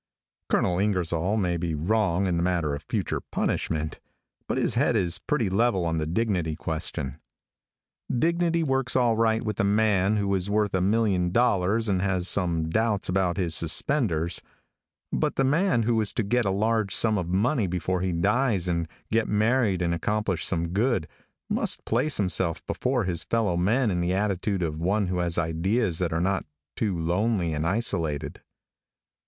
Colonel 0.49 0.79
Ingersoll 0.79 1.37
may 1.37 1.57
be 1.57 1.75
wrong 1.75 2.25
in 2.25 2.35
the 2.35 2.41
matter 2.41 2.73
of 2.73 2.81
future 2.89 3.19
punishment, 3.21 3.99
but 4.47 4.57
his 4.57 4.73
head 4.73 4.95
is 4.95 5.19
pretty 5.19 5.47
level 5.47 5.85
on 5.85 5.99
the 5.99 6.07
dignity 6.07 6.55
question. 6.55 7.19
Dignity 8.09 8.63
works 8.63 8.95
all 8.95 9.15
right 9.15 9.43
with 9.43 9.59
a 9.59 9.63
man 9.63 10.17
who 10.17 10.33
is 10.33 10.49
worth 10.49 10.73
a 10.73 10.81
million 10.81 11.29
dollars 11.29 11.87
and 11.87 12.01
has 12.01 12.27
some 12.27 12.67
doubts 12.67 13.09
about 13.09 13.37
his 13.37 13.53
suspenders; 13.53 14.41
but 15.13 15.35
the 15.35 15.43
man 15.43 15.83
who 15.83 16.01
is 16.01 16.11
to 16.13 16.23
get 16.23 16.45
a 16.45 16.49
large 16.49 16.95
sum 16.95 17.19
of 17.19 17.27
money 17.29 17.67
before 17.67 18.01
he 18.01 18.11
dies, 18.11 18.67
and 18.67 18.87
get 19.11 19.27
married 19.27 19.83
and 19.83 19.93
accomplish 19.93 20.43
some 20.43 20.69
good, 20.69 21.07
must 21.47 21.85
place 21.85 22.17
himself 22.17 22.65
before 22.65 23.03
his 23.03 23.23
fellow 23.23 23.55
men 23.55 23.91
in 23.91 24.01
the 24.01 24.15
attitude 24.15 24.63
of 24.63 24.79
one 24.79 25.05
who 25.05 25.19
has 25.19 25.37
ideas 25.37 25.99
that 25.99 26.11
are 26.11 26.19
not 26.19 26.43
too 26.75 26.97
lonely 26.97 27.53
and 27.53 27.67
isolated. 27.67 28.41